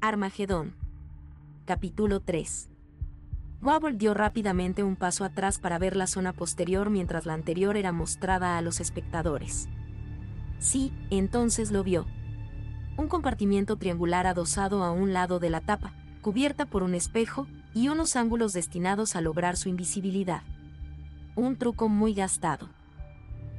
[0.00, 0.76] Armagedón.
[1.64, 2.70] Capítulo 3.
[3.60, 7.90] Wobble dio rápidamente un paso atrás para ver la zona posterior mientras la anterior era
[7.90, 9.68] mostrada a los espectadores.
[10.60, 12.06] Sí, entonces lo vio.
[12.96, 15.92] Un compartimiento triangular adosado a un lado de la tapa,
[16.22, 20.42] cubierta por un espejo y unos ángulos destinados a lograr su invisibilidad.
[21.34, 22.68] Un truco muy gastado.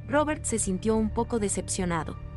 [0.08, 2.29] Robert se sintió un poco decepcionado.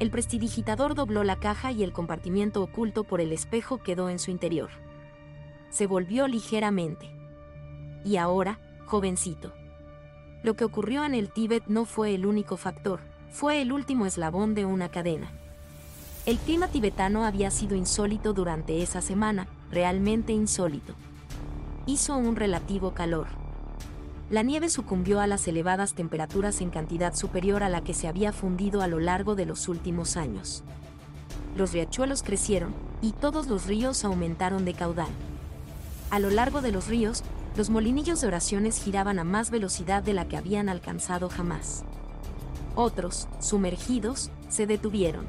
[0.00, 4.30] El prestidigitador dobló la caja y el compartimiento oculto por el espejo quedó en su
[4.30, 4.70] interior.
[5.68, 7.10] Se volvió ligeramente.
[8.02, 9.52] Y ahora, jovencito.
[10.42, 13.00] Lo que ocurrió en el Tíbet no fue el único factor,
[13.30, 15.30] fue el último eslabón de una cadena.
[16.24, 20.94] El clima tibetano había sido insólito durante esa semana, realmente insólito.
[21.84, 23.26] Hizo un relativo calor.
[24.30, 28.32] La nieve sucumbió a las elevadas temperaturas en cantidad superior a la que se había
[28.32, 30.62] fundido a lo largo de los últimos años.
[31.56, 32.72] Los riachuelos crecieron,
[33.02, 35.08] y todos los ríos aumentaron de caudal.
[36.10, 37.24] A lo largo de los ríos,
[37.56, 41.82] los molinillos de oraciones giraban a más velocidad de la que habían alcanzado jamás.
[42.76, 45.26] Otros, sumergidos, se detuvieron.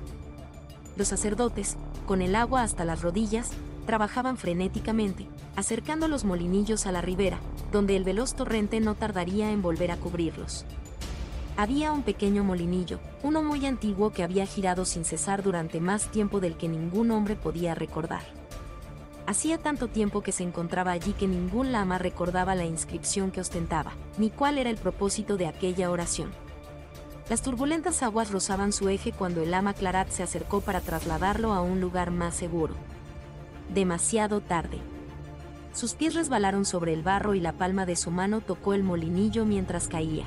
[0.95, 3.49] Los sacerdotes, con el agua hasta las rodillas,
[3.85, 7.39] trabajaban frenéticamente, acercando los molinillos a la ribera,
[7.71, 10.65] donde el veloz torrente no tardaría en volver a cubrirlos.
[11.57, 16.39] Había un pequeño molinillo, uno muy antiguo que había girado sin cesar durante más tiempo
[16.39, 18.23] del que ningún hombre podía recordar.
[19.27, 23.91] Hacía tanto tiempo que se encontraba allí que ningún lama recordaba la inscripción que ostentaba,
[24.17, 26.31] ni cuál era el propósito de aquella oración.
[27.29, 31.61] Las turbulentas aguas rozaban su eje cuando el lama Clarat se acercó para trasladarlo a
[31.61, 32.75] un lugar más seguro
[33.73, 34.79] demasiado tarde.
[35.73, 39.45] Sus pies resbalaron sobre el barro y la palma de su mano tocó el molinillo
[39.45, 40.25] mientras caía.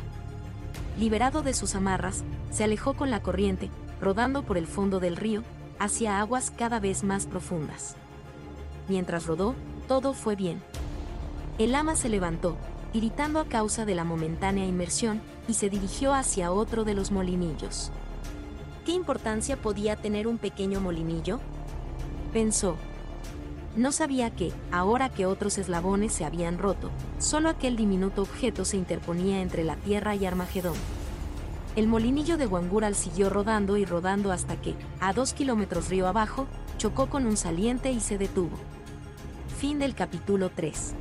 [0.98, 3.68] Liberado de sus amarras, se alejó con la corriente,
[4.00, 5.42] rodando por el fondo del río,
[5.78, 7.96] hacia aguas cada vez más profundas.
[8.88, 9.54] Mientras rodó,
[9.88, 10.62] todo fue bien.
[11.58, 12.56] El ama se levantó,
[12.92, 17.90] irritando a causa de la momentánea inmersión, y se dirigió hacia otro de los molinillos.
[18.86, 21.40] ¿Qué importancia podía tener un pequeño molinillo?
[22.32, 22.76] Pensó,
[23.76, 28.76] no sabía que, ahora que otros eslabones se habían roto, solo aquel diminuto objeto se
[28.76, 30.76] interponía entre la Tierra y Armagedón.
[31.74, 36.46] El molinillo de Wangural siguió rodando y rodando hasta que, a dos kilómetros río abajo,
[36.78, 38.56] chocó con un saliente y se detuvo.
[39.58, 40.94] Fin del capítulo 3.